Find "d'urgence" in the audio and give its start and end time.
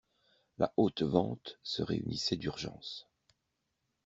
2.35-3.07